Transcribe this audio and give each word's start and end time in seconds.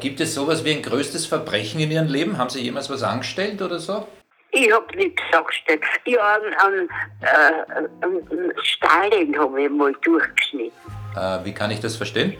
Gibt 0.00 0.20
es 0.20 0.34
sowas 0.34 0.64
wie 0.66 0.72
ein 0.72 0.82
größtes 0.82 1.24
Verbrechen 1.24 1.80
in 1.80 1.90
Ihrem 1.90 2.08
Leben? 2.08 2.36
Haben 2.36 2.50
Sie 2.50 2.60
jemals 2.60 2.90
was 2.90 3.02
angestellt 3.02 3.62
oder 3.62 3.78
so? 3.78 4.04
Ich 4.52 4.72
hab 4.72 4.94
nichts 4.94 5.22
angestellt. 5.32 5.82
Ja, 6.06 6.34
an, 6.34 6.54
an, 6.54 6.88
äh, 7.20 8.04
an 8.04 8.52
Stalin 8.62 9.38
habe 9.38 9.62
ich 9.62 9.70
mal 9.70 9.92
durchgeschnitten. 10.02 10.72
Äh, 11.16 11.44
wie 11.44 11.54
kann 11.54 11.70
ich 11.70 11.80
das 11.80 11.96
verstehen? 11.96 12.36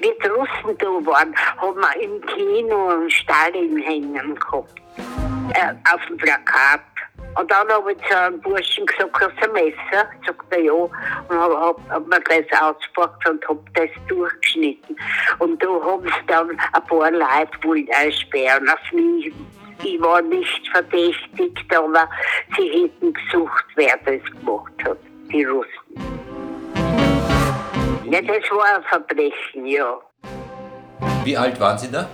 Wie 0.00 0.12
die 0.22 0.26
Russen 0.28 0.78
da 0.78 0.86
waren, 0.86 1.34
haben 1.56 1.80
wir 1.80 2.02
im 2.02 2.20
Kino 2.26 2.88
einen 2.88 3.10
Stalin 3.10 3.78
hängen 3.78 4.34
gehabt. 4.34 4.80
Äh, 5.54 5.74
auf 5.92 6.04
dem 6.08 6.16
Plakat. 6.16 6.80
Und 7.36 7.50
dann 7.50 7.68
habe 7.68 7.92
ich 7.92 7.98
zu 8.08 8.16
einem 8.16 8.40
Burschen 8.40 8.86
gesagt, 8.86 9.12
hast 9.14 9.32
du 9.40 9.46
ein 9.46 9.52
Messer? 9.52 10.08
Sagt 10.24 10.44
er 10.50 10.60
ja. 10.60 10.72
Und 10.72 10.92
habe 11.30 11.58
hab, 11.58 11.90
hab 11.90 12.06
mir 12.06 12.20
das 12.20 12.60
ausgepackt 12.60 13.28
und 13.28 13.48
habe 13.48 13.64
das 13.74 13.90
durchgeschnitten. 14.06 14.96
Und 15.40 15.62
da 15.62 15.66
haben 15.66 16.04
sie 16.04 16.26
dann 16.28 16.50
ein 16.50 16.86
paar 16.86 17.10
Leute 17.10 17.58
wohl 17.62 17.84
einsperren 17.92 18.68
auf 18.68 18.92
mich. 18.92 19.32
Ich 19.84 20.00
war 20.00 20.22
nicht 20.22 20.68
verdächtigt, 20.68 21.76
aber 21.76 22.08
sie 22.56 22.68
hätten 22.70 23.12
gesucht, 23.12 23.64
wer 23.76 23.98
das 24.04 24.24
gemacht 24.32 24.72
hat, 24.82 24.98
die 25.30 25.44
Russen. 25.44 25.70
Ja, 28.10 28.22
das 28.22 28.50
war 28.50 28.76
ein 28.76 28.82
Verbrechen, 28.84 29.66
ja. 29.66 29.98
Wie 31.24 31.36
alt 31.36 31.60
waren 31.60 31.76
Sie 31.76 31.90
da? 31.90 32.08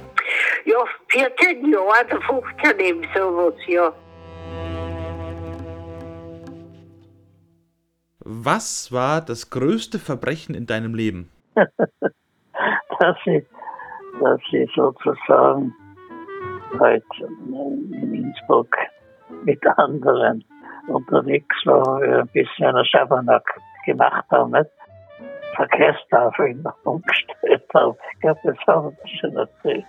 Ja, 0.65 0.85
14 1.09 1.73
Jahre 1.73 2.05
oder 2.07 2.21
15 2.23 2.81
eben 2.81 3.07
sowas, 3.15 3.55
ja. 3.67 3.93
Was 8.21 8.93
war 8.93 9.21
das 9.21 9.51
größte 9.51 9.99
Verbrechen 9.99 10.55
in 10.55 10.67
deinem 10.67 10.95
Leben? 10.95 11.31
dass 11.55 13.17
ich, 13.25 13.45
dass 14.21 14.41
ich 14.53 14.71
sozusagen 14.75 15.75
halt 16.79 17.05
in 17.19 18.15
Innsbruck 18.15 18.69
mit 19.45 19.61
anderen 19.79 20.45
unterwegs 20.89 21.55
war, 21.65 21.85
wo 21.87 22.01
wir 22.01 22.19
ein 22.21 22.29
bisschen 22.29 22.67
einen 22.67 22.85
Schabernack 22.85 23.45
gemacht 23.87 24.25
haben, 24.31 24.53
nicht? 24.53 24.71
Verkehrstafeln 25.57 26.65
umgestellt 26.85 27.65
haben. 27.75 27.97
Ich 28.15 28.21
glaube, 28.21 28.41
das 28.45 28.57
haben 28.67 28.97
wir 29.03 29.19
schon 29.19 29.37
erzählt. 29.37 29.85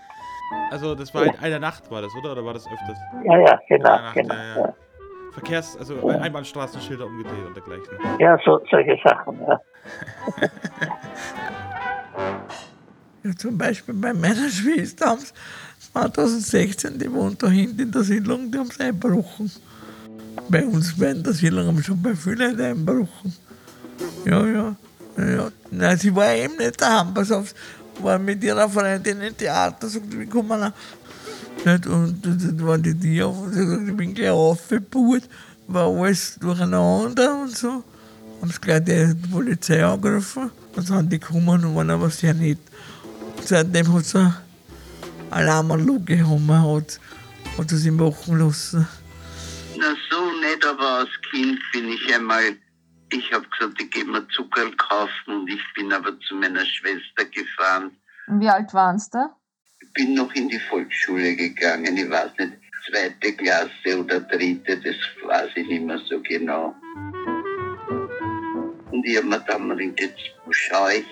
Also 0.70 0.96
das 0.96 1.14
war 1.14 1.26
in 1.26 1.36
einer 1.42 1.60
Nacht, 1.60 1.90
war 1.92 2.02
das, 2.02 2.14
oder? 2.16 2.34
Oder 2.34 2.44
war 2.44 2.54
das 2.54 2.66
öfters? 2.68 2.98
Ja, 3.24 3.38
ja, 3.40 3.60
genau, 3.70 3.90
Nacht, 3.90 4.14
genau. 4.16 4.34
ja, 4.34 4.56
Ja, 4.56 4.62
ja. 4.66 4.74
Verkehrs-, 5.32 5.78
also 5.78 6.06
Einbahnstraßenschilder 6.10 7.06
umgedreht 7.06 7.46
und 7.48 7.56
dergleichen. 7.56 7.88
ja 8.20 8.38
so, 8.44 8.60
solche 8.70 8.98
Sachen, 9.04 9.40
ja. 9.48 9.62
Ja, 13.24 13.32
zum 13.36 13.56
Beispiel 13.58 13.94
bei 13.94 14.14
meiner 14.14 14.50
Schwester 14.50 15.06
haben 15.12 15.20
sie 15.20 15.32
2016, 15.94 16.98
die 16.98 17.12
wohnt 17.12 17.42
da 17.44 17.50
hinten 17.50 17.82
in 17.82 17.92
der 17.92 18.04
Siedlung, 18.04 18.52
die 18.52 18.58
haben 18.58 18.70
es 18.70 18.80
einbrochen. 18.80 19.52
Bei 20.50 20.66
uns 20.66 20.94
in 20.94 21.24
der 21.24 21.34
Siedlung 21.34 21.68
haben 21.68 21.84
schon 21.84 22.02
bei 22.02 22.16
vielen 22.16 22.60
einbrochen. 22.60 23.34
Ja, 24.26 24.46
ja. 24.46 24.76
ja. 25.18 25.52
Nein, 25.70 25.98
sie 25.98 26.16
war 26.16 26.34
eben 26.34 26.58
nicht 26.58 26.82
daheim, 26.82 27.14
pass 27.14 27.32
auf, 27.32 27.54
war 28.02 28.18
mit 28.18 28.44
ihrer 28.44 28.70
Freundin 28.70 29.22
im 29.22 29.38
Theater, 29.38 29.88
sagt, 29.88 30.18
wir 30.18 30.26
kommen 30.28 30.60
nach. 30.60 30.74
Nicht? 31.66 31.86
Und 31.88 32.26
dann 32.26 32.66
war 32.66 32.78
die 32.78 33.24
auf 33.24 33.38
und 33.40 33.54
sie 33.54 33.68
sagt, 33.68 33.88
ich 33.88 33.96
bin 33.96 34.14
gleich 34.14 34.30
aufgebaut, 34.30 35.24
war 35.68 35.88
alles 35.88 36.38
durcheinander 36.40 37.42
und 37.42 37.56
so. 37.56 37.84
Haben 38.42 38.52
sie 38.52 38.62
gleich 38.62 38.84
die 38.84 39.14
Polizei 39.30 39.86
angerufen 39.86 40.50
und 40.76 40.88
sind 40.88 41.12
die 41.12 41.20
gekommen 41.20 41.64
und 41.66 41.76
waren 41.76 41.90
aber 41.90 42.10
sehr 42.10 42.34
nett. 42.34 42.58
Seitdem 43.44 43.94
hat 43.94 44.04
es 44.04 44.16
eine 44.16 44.36
Alarmanlage 45.32 46.18
gehabt, 46.18 46.50
hat, 46.50 47.00
hat 47.58 47.70
sie 47.70 47.78
sich 47.78 47.92
machen 47.92 48.38
lassen. 48.38 48.88
Na 49.78 49.96
so 50.10 50.32
nicht, 50.40 50.66
aber 50.66 51.00
als 51.00 51.10
Kind 51.32 51.60
bin 51.72 51.90
ich 51.90 52.14
einmal, 52.14 52.58
ich 53.12 53.32
habe 53.34 53.46
gesagt, 53.48 53.82
ich 53.82 53.90
gehe 53.90 54.06
mir 54.06 54.28
Zucker 54.30 54.70
kaufen 54.78 55.42
und 55.42 55.50
ich 55.50 55.62
bin 55.76 55.92
aber 55.94 56.20
zu 56.20 56.36
meiner 56.36 56.66
Schwester 56.66 57.26
gefahren. 57.26 57.92
Und 58.28 58.42
wie 58.42 58.50
alt 58.50 58.74
waren 58.74 59.00
Sie 59.00 59.10
da? 59.12 59.36
Ich 59.80 59.94
bin 59.94 60.14
noch 60.14 60.32
in 60.34 60.50
die 60.50 60.60
Volksschule 60.60 61.36
gegangen, 61.36 61.98
ich 61.98 62.10
weiß 62.10 62.32
nicht, 62.38 62.54
zweite 62.90 63.34
Klasse 63.34 64.00
oder 64.00 64.20
dritte, 64.20 64.78
das 64.78 64.96
weiß 65.26 65.50
ich 65.56 65.68
nicht 65.68 65.84
mehr 65.84 66.00
so 66.10 66.22
genau. 66.22 66.76
Und 68.92 69.06
ich 69.06 69.18
habe 69.18 69.28
mir 69.28 69.40
dann 69.48 69.68
mal 69.68 69.78
gedacht, 69.78 70.00
jetzt 70.00 70.20
schaue 70.50 70.96
ich, 70.96 71.06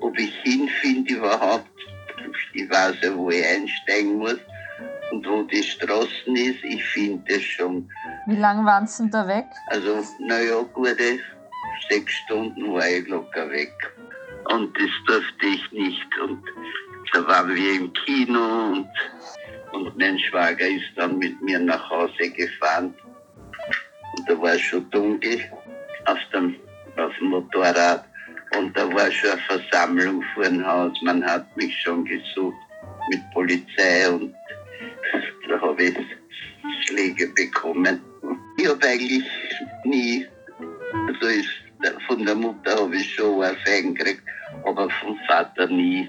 ob 0.00 0.18
ich 0.18 0.32
hinfinde 0.42 1.14
überhaupt. 1.14 1.73
Ich 2.54 2.70
weiß 2.70 2.96
ja, 3.02 3.14
wo 3.16 3.30
ich 3.30 3.44
einsteigen 3.44 4.18
muss 4.18 4.38
und 5.10 5.26
wo 5.26 5.42
die 5.42 5.62
Straßen 5.62 6.36
ist, 6.36 6.62
ich 6.64 6.84
finde 6.84 7.34
es 7.34 7.42
schon. 7.42 7.88
Wie 8.26 8.36
lange 8.36 8.64
waren 8.64 8.86
Sie 8.86 9.02
denn 9.02 9.10
da 9.10 9.26
weg? 9.28 9.46
Also, 9.68 10.02
naja, 10.20 10.62
gute 10.72 11.18
sechs 11.88 12.12
Stunden 12.12 12.72
war 12.72 12.88
ich 12.88 13.06
locker 13.08 13.50
weg. 13.50 13.72
Und 14.50 14.76
das 14.76 14.90
durfte 15.06 15.46
ich 15.46 15.72
nicht. 15.72 16.18
Und 16.22 16.42
da 17.12 17.26
waren 17.26 17.54
wir 17.54 17.74
im 17.74 17.92
Kino 17.92 18.72
und, 18.72 18.88
und 19.72 19.96
mein 19.96 20.18
Schwager 20.18 20.66
ist 20.66 20.90
dann 20.96 21.18
mit 21.18 21.40
mir 21.42 21.58
nach 21.58 21.88
Hause 21.90 22.30
gefahren. 22.30 22.94
Und 24.16 24.28
da 24.28 24.40
war 24.40 24.54
es 24.54 24.60
schon 24.60 24.88
dunkel 24.90 25.40
auf 26.06 26.18
dem, 26.32 26.56
auf 26.96 27.12
dem 27.18 27.28
Motorrad. 27.28 28.04
Und 28.58 28.76
da 28.76 28.92
war 28.92 29.10
schon 29.10 29.30
eine 29.30 29.40
Versammlung 29.40 30.22
vor 30.34 30.44
dem 30.44 30.66
Haus. 30.66 30.92
Man 31.02 31.24
hat 31.24 31.56
mich 31.56 31.76
schon 31.82 32.04
gesucht 32.04 32.56
mit 33.10 33.20
Polizei 33.32 34.08
und 34.08 34.34
da 35.48 35.60
habe 35.60 35.82
ich 35.82 35.96
Schläge 36.86 37.28
bekommen. 37.28 38.00
Ich 38.56 38.68
habe 38.68 38.86
eigentlich 38.86 39.24
nie, 39.84 40.26
also 41.06 41.26
ist 41.26 41.48
von 42.06 42.24
der 42.24 42.34
Mutter 42.34 42.76
habe 42.80 42.96
ich 42.96 43.14
schon 43.14 43.38
was 43.38 43.56
gekriegt, 43.64 44.22
aber 44.64 44.88
vom 44.90 45.18
Vater 45.26 45.66
nie. 45.66 46.08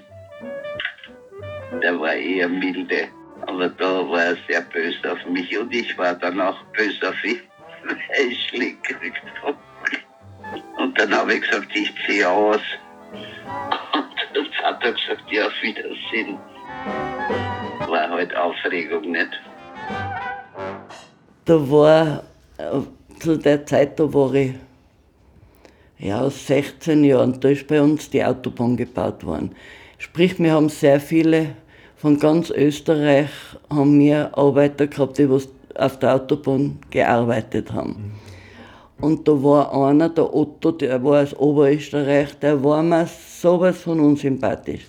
Der 1.82 1.98
war 1.98 2.14
eher 2.14 2.48
milde. 2.48 3.08
Aber 3.42 3.68
da 3.68 4.08
war 4.08 4.24
er 4.24 4.36
sehr 4.48 4.62
böse 4.62 5.12
auf 5.12 5.24
mich 5.26 5.56
und 5.58 5.72
ich 5.74 5.96
war 5.98 6.14
dann 6.14 6.40
auch 6.40 6.62
böse 6.76 7.08
auf 7.08 7.24
ihn, 7.24 7.40
weil 7.84 8.28
ich 8.28 8.48
Schläge 8.48 8.78
gekriegt 8.82 9.22
habe. 9.42 9.58
Und 10.96 11.10
dann 11.10 11.20
habe 11.20 11.34
ich 11.34 11.42
gesagt, 11.42 11.68
ich 11.74 11.92
ziehe 12.06 12.28
aus. 12.28 12.60
Und 13.92 14.34
der 14.34 14.44
Vater 14.62 14.88
hat 14.88 14.94
gesagt, 14.94 15.30
ja, 15.30 15.46
auf 15.46 15.52
Wiedersehen. 15.62 16.38
War 17.88 18.10
halt 18.10 18.34
Aufregung 18.34 19.12
nicht. 19.12 19.30
Da 21.44 21.70
war, 21.70 22.24
äh, 22.58 22.80
zu 23.20 23.36
der 23.36 23.66
Zeit, 23.66 24.00
da 24.00 24.12
war 24.12 24.34
ich 24.34 24.54
ja, 25.98 26.20
aus 26.20 26.46
16 26.46 27.04
Jahren, 27.04 27.40
da 27.40 27.48
ist 27.48 27.66
bei 27.66 27.80
uns 27.80 28.10
die 28.10 28.24
Autobahn 28.24 28.76
gebaut 28.76 29.24
worden. 29.24 29.54
Sprich, 29.98 30.38
wir 30.38 30.52
haben 30.52 30.68
sehr 30.68 31.00
viele 31.00 31.54
von 31.96 32.18
ganz 32.18 32.50
Österreich, 32.50 33.30
haben 33.70 33.98
wir 33.98 34.36
Arbeiter 34.36 34.86
gehabt, 34.86 35.18
die 35.18 35.30
was 35.30 35.48
auf 35.74 35.98
der 35.98 36.16
Autobahn 36.16 36.78
gearbeitet 36.90 37.72
haben. 37.72 38.12
Und 39.00 39.28
da 39.28 39.32
war 39.42 39.88
einer, 39.88 40.08
der 40.08 40.34
Otto, 40.34 40.72
der 40.72 41.02
war 41.04 41.22
aus 41.22 41.36
Oberösterreich, 41.36 42.38
der 42.38 42.62
war 42.64 42.82
mir 42.82 43.06
sowas 43.06 43.82
von 43.82 44.00
unsympathisch. 44.00 44.86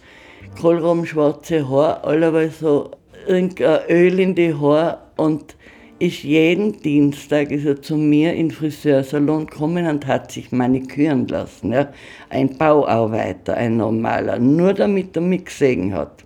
Kohlrabenschwarze 0.62 1.68
Haar, 1.70 2.04
allerweil 2.06 2.50
so 2.50 2.92
irgendein 3.28 3.82
Öl 3.90 4.20
in 4.20 4.34
die 4.34 4.54
Haar 4.54 5.12
und 5.18 5.56
ist 6.00 6.24
jeden 6.24 6.80
Dienstag 6.82 7.52
ist 7.52 7.66
er 7.66 7.82
zu 7.82 7.98
mir 7.98 8.34
in 8.34 8.50
den 8.50 8.52
Friseursalon 8.52 9.48
gekommen 9.48 9.88
und 9.88 10.06
hat 10.06 10.32
sich 10.32 10.52
maniküren 10.52 11.28
lassen. 11.28 11.74
Ja. 11.74 11.92
Ein 12.30 12.56
Bauarbeiter, 12.56 13.56
ein 13.56 13.78
normaler, 13.78 14.38
nur 14.38 14.74
damit 14.74 15.16
er 15.16 15.24
mich 15.24 15.46
gesehen 15.46 15.94
hat. 15.94 16.24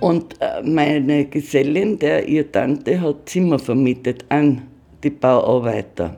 Und 0.00 0.36
äh, 0.40 0.62
meine 0.62 1.26
Gesellin, 1.26 1.98
der 1.98 2.26
ihr 2.28 2.50
Tante, 2.50 3.00
hat 3.00 3.28
Zimmer 3.28 3.58
vermietet 3.58 4.24
an 4.28 4.62
die 5.02 5.10
Bauarbeiter. 5.10 6.16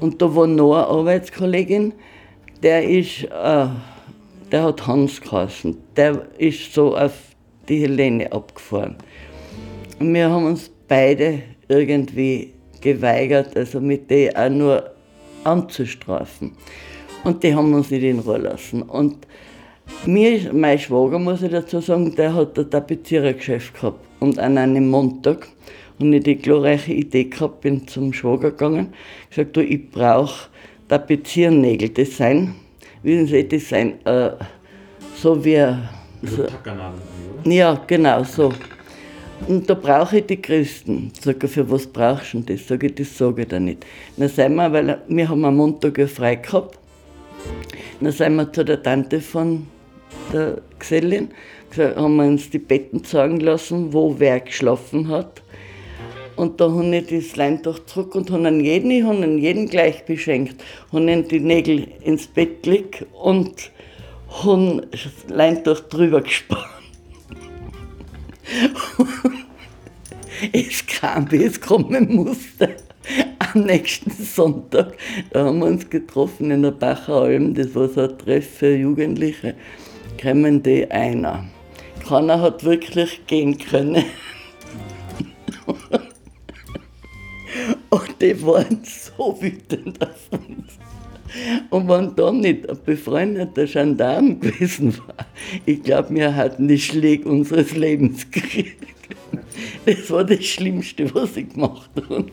Und 0.00 0.20
da 0.20 0.34
war 0.34 0.46
noch 0.46 0.74
eine 0.74 0.86
Arbeitskollegin, 0.86 1.92
der 2.62 2.88
ist, 2.88 3.24
äh, 3.24 3.66
der 4.52 4.62
hat 4.62 4.86
Hans 4.86 5.20
geheißen. 5.20 5.76
Der 5.96 6.26
ist 6.38 6.72
so 6.74 6.96
auf 6.96 7.12
die 7.68 7.80
Helene 7.80 8.30
abgefahren. 8.32 8.96
Und 9.98 10.14
wir 10.14 10.30
haben 10.30 10.46
uns 10.46 10.70
beide 10.88 11.42
irgendwie 11.68 12.52
geweigert, 12.80 13.56
also 13.56 13.80
mit 13.80 14.10
denen 14.10 14.36
auch 14.36 14.48
nur 14.48 14.90
anzustrafen. 15.44 16.52
Und 17.24 17.42
die 17.42 17.54
haben 17.54 17.72
uns 17.74 17.90
nicht 17.90 18.02
in 18.02 18.18
Ruhe 18.20 18.38
lassen. 18.38 18.82
Und 18.82 19.26
mir, 20.06 20.52
mein 20.52 20.78
Schwager, 20.78 21.18
muss 21.18 21.42
ich 21.42 21.50
dazu 21.50 21.80
sagen, 21.80 22.14
der 22.14 22.34
hat 22.34 22.58
ein 22.58 22.70
Tapezierergeschäft 22.70 23.74
gehabt. 23.74 24.00
Und 24.20 24.38
an 24.38 24.58
einem 24.58 24.88
Montag 24.88 25.48
und 26.00 26.12
ich 26.12 26.22
die 26.22 26.36
glorreiche 26.36 26.92
Idee 26.92 27.24
gehabt, 27.24 27.60
bin 27.60 27.86
zum 27.86 28.12
Schwager 28.12 28.50
gegangen, 28.50 28.94
gesagt, 29.28 29.56
du, 29.56 29.62
ich 29.62 29.90
brauche 29.90 30.48
Tapeziernägel. 30.88 31.90
Das 31.90 32.16
sind, 32.16 32.54
wissen 33.02 33.26
Sie, 33.26 33.46
das 33.46 33.68
sind 33.68 34.06
äh, 34.06 34.32
so 35.16 35.44
wie. 35.44 35.66
So, 36.22 36.46
ja, 37.44 37.80
genau, 37.86 38.24
so. 38.24 38.52
Und 39.48 39.70
da 39.70 39.74
brauche 39.74 40.18
ich 40.18 40.26
die 40.26 40.40
größten. 40.40 41.12
Sag 41.18 41.42
ich, 41.42 41.50
für 41.50 41.70
was 41.70 41.86
brauchst 41.86 42.34
du 42.34 42.40
das? 42.40 42.66
Sag 42.66 42.82
ich, 42.82 42.94
das 42.94 43.16
sage 43.16 43.42
ich 43.42 43.48
dir 43.48 43.60
nicht. 43.60 43.86
Dann 44.16 44.28
sind 44.28 44.54
wir, 44.54 44.70
weil 44.70 45.00
wir 45.08 45.28
haben 45.28 45.44
am 45.44 45.56
Montag 45.56 45.96
ja 45.96 46.06
frei 46.06 46.34
gehabt, 46.34 46.78
dann 48.00 48.12
sind 48.12 48.36
wir 48.36 48.52
zu 48.52 48.64
der 48.64 48.82
Tante 48.82 49.20
von 49.20 49.66
der 50.32 50.58
Gesellin, 50.78 51.28
haben 51.76 52.16
wir 52.16 52.24
uns 52.24 52.50
die 52.50 52.58
Betten 52.58 53.04
sagen 53.04 53.40
lassen, 53.40 53.92
wo 53.92 54.14
wer 54.18 54.40
geschlafen 54.40 55.08
hat. 55.08 55.42
Und 56.40 56.58
da 56.58 56.70
habe 56.70 56.96
ich 56.96 57.06
das 57.06 57.36
Leintuch 57.36 57.80
zurück 57.80 58.14
und 58.14 58.30
habe 58.30 58.48
an 58.48 58.64
jeden, 58.64 58.90
ich 58.90 59.04
jeden 59.42 59.68
gleich 59.68 60.06
beschenkt. 60.06 60.64
Habe 60.90 61.22
die 61.22 61.38
Nägel 61.38 61.86
ins 62.00 62.28
Bett 62.28 62.62
gelegt 62.62 63.04
und 63.12 63.70
habe 64.42 64.88
das 64.90 65.02
Leintuch 65.28 65.80
drüber 65.80 66.22
gespannt. 66.22 66.64
es 70.54 70.86
kam, 70.86 71.30
wie 71.30 71.44
es 71.44 71.60
kommen 71.60 72.14
musste. 72.14 72.74
Am 73.52 73.64
nächsten 73.64 74.10
Sonntag, 74.10 74.94
da 75.32 75.44
haben 75.44 75.58
wir 75.58 75.66
uns 75.66 75.90
getroffen 75.90 76.50
in 76.50 76.62
der 76.62 76.70
Bacheralm, 76.70 77.52
das 77.52 77.74
war 77.74 77.88
so 77.88 78.00
ein 78.00 78.16
Treff 78.16 78.48
für 78.48 78.74
Jugendliche, 78.74 79.56
kommen 80.18 80.62
die 80.62 80.90
einer. 80.90 81.44
Keiner 82.08 82.40
hat 82.40 82.64
wirklich 82.64 83.26
gehen 83.26 83.58
können. 83.58 84.04
Und 87.90 88.22
die 88.22 88.40
waren 88.42 88.80
so 88.84 89.36
wütend 89.40 90.00
auf 90.02 90.28
uns. 90.30 90.78
Und 91.70 91.88
wenn 91.88 92.14
dann 92.16 92.40
nicht 92.40 92.68
ein 92.68 92.78
befreundeter 92.84 93.66
Gendarm 93.66 94.40
gewesen 94.40 94.96
war, 94.98 95.26
ich 95.64 95.82
glaube, 95.82 96.14
wir 96.14 96.34
hatten 96.34 96.66
die 96.68 96.78
Schläge 96.78 97.28
unseres 97.28 97.72
Lebens 97.72 98.30
gekriegt. 98.30 98.86
Das 99.86 100.10
war 100.10 100.24
das 100.24 100.44
Schlimmste, 100.44 101.12
was 101.14 101.36
ich 101.36 101.48
gemacht 101.50 101.90
habe. 101.96 102.26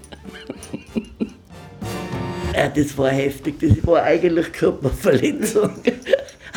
Ja, 2.55 2.69
das 2.69 2.97
war 2.97 3.09
heftig, 3.09 3.59
das 3.59 3.85
war 3.85 4.01
eigentlich 4.01 4.51
Körperverletzung 4.51 5.69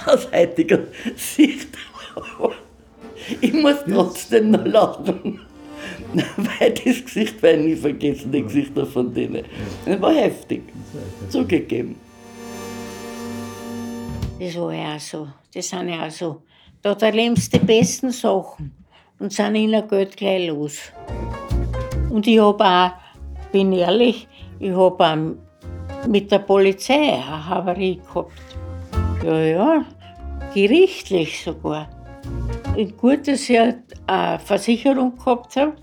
aus 0.07 0.29
heutiger 0.33 0.85
Sicht. 1.17 1.69
Ich 3.41 3.53
muss 3.53 3.77
trotzdem 3.87 4.53
noch 4.53 4.65
lachen, 4.65 5.40
weil 6.37 6.73
das 6.73 7.05
Gesicht 7.05 7.43
werde 7.43 7.61
ich 7.61 7.67
nie 7.67 7.77
vergessen, 7.77 8.33
die 8.33 8.43
Gesichter 8.43 8.87
von 8.87 9.13
denen. 9.13 9.45
Das 9.85 10.01
war 10.01 10.15
heftig, 10.15 10.63
zugegeben. 11.29 11.97
Das 14.39 14.57
war 14.57 14.73
ja 14.73 14.97
auch 14.97 15.01
so. 15.01 15.29
Das 15.53 15.69
sind 15.69 15.89
ja 15.89 16.07
auch 16.07 16.11
so. 16.11 16.43
Da 16.83 16.93
erlebst 16.95 17.53
du 17.53 17.59
die 17.59 17.67
besten 17.67 18.11
Sachen 18.11 18.73
und 19.19 19.33
sind 19.33 19.55
ihnen 19.55 19.87
Geld 19.87 20.17
gleich 20.17 20.49
los. 20.49 20.93
Und 22.09 22.27
ich 22.27 22.41
habe 22.41 22.65
auch, 22.65 22.93
bin 23.53 23.73
ehrlich, 23.73 24.27
ich 24.59 24.71
habe 24.71 25.05
auch 25.05 26.09
mit 26.09 26.33
der 26.33 26.39
Polizei 26.39 27.13
eine 27.13 27.47
Havarie 27.47 27.97
gehabt. 27.97 28.33
Ja, 29.25 29.39
ja, 29.41 29.85
gerichtlich 30.55 31.45
sogar. 31.45 31.89
Gut, 32.97 33.29
dass 33.29 33.51
ich 33.51 33.61
eine 34.07 34.39
Versicherung 34.39 35.17
gehabt 35.17 35.57
habe. 35.57 35.75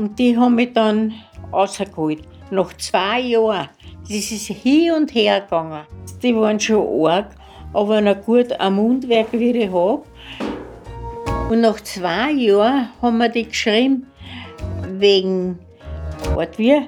Und 0.00 0.18
die 0.18 0.34
haben 0.34 0.54
mich 0.54 0.72
dann 0.72 1.12
rausgeholt. 1.52 2.22
Nach 2.50 2.74
zwei 2.78 3.20
Jahren. 3.20 3.68
Das 4.08 4.32
ist 4.32 4.46
hin 4.46 4.92
und 4.92 5.14
her 5.14 5.42
gegangen. 5.42 5.82
Die 6.22 6.34
waren 6.34 6.58
schon 6.58 7.06
arg, 7.06 7.26
aber 7.74 8.00
na 8.00 8.14
gut, 8.14 8.50
ein 8.50 8.72
Mundwerk, 8.72 9.26
wie 9.32 9.50
ich 9.50 9.70
habe. 9.70 10.02
Und 11.50 11.60
nach 11.60 11.78
zwei 11.82 12.30
Jahren 12.32 12.88
haben 13.02 13.18
wir 13.18 13.28
die 13.28 13.46
geschrieben, 13.46 14.06
wegen, 14.88 15.58
wart 16.34 16.58
wir, 16.58 16.86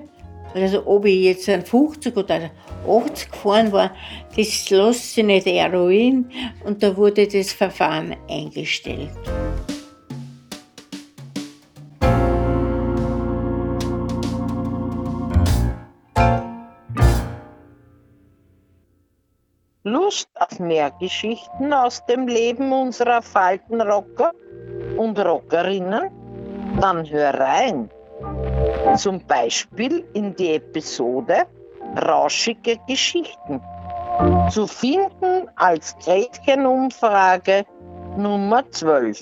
also 0.55 0.87
ob 0.87 1.05
ich 1.05 1.25
jetzt 1.25 1.51
ein 1.51 1.67
50 1.67 2.17
oder 2.17 2.51
80 2.89 3.31
gefahren 3.31 3.73
war, 3.73 3.91
das 4.35 4.71
lässt 4.71 5.15
sich 5.15 5.23
nicht 5.25 5.47
eruieren 5.47 6.31
und 6.65 6.83
da 6.83 6.97
wurde 6.97 7.29
das 7.29 7.53
Verfahren 7.53 8.17
eingestellt. 8.31 9.11
Lust 19.85 20.29
auf 20.39 20.61
mehr 20.61 20.93
Geschichten 21.01 21.73
aus 21.73 22.05
dem 22.07 22.29
Leben 22.29 22.73
unserer 22.73 23.21
Faltenrocker 23.21 24.31
und 24.97 25.19
Rockerinnen? 25.19 26.11
Dann 26.81 27.09
hör 27.11 27.35
rein. 27.35 27.91
Zum 28.97 29.27
Beispiel 29.27 30.05
in 30.15 30.37
die 30.37 30.55
Episode 30.55 31.47
Rauschige 32.01 32.79
Geschichten. 32.87 33.61
Zu 34.51 34.69
finden 34.69 35.51
als 35.57 35.97
Gretchenumfrage 36.05 37.65
Nummer 38.17 38.63
12. 38.71 39.21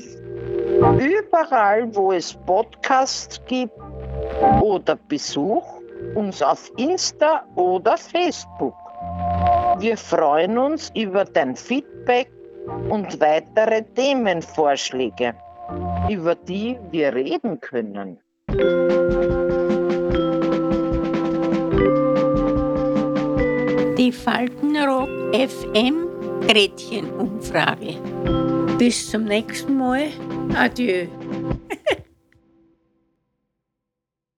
Überall, 0.99 1.95
wo 1.95 2.13
es 2.13 2.35
Podcasts 2.35 3.41
gibt 3.47 3.73
oder 4.61 4.97
Besuch 5.09 5.65
uns 6.15 6.43
auf 6.43 6.71
Insta 6.77 7.45
oder 7.57 7.97
Facebook. 7.97 8.75
Wir 9.81 9.97
freuen 9.97 10.59
uns 10.59 10.93
über 10.95 11.25
dein 11.25 11.57
Feedback 11.57 12.31
und 12.91 13.19
weitere 13.19 13.83
Themenvorschläge, 13.95 15.35
über 16.11 16.35
die 16.35 16.77
wir 16.91 17.15
reden 17.15 17.59
können. 17.61 18.19
Die 23.97 24.13
Faltenrock 24.13 25.09
FM 25.33 26.07
Gretchenumfrage. 26.47 27.95
Bis 28.77 29.11
zum 29.11 29.25
nächsten 29.25 29.79
Mal. 29.79 30.09
Adieu. 30.55 31.07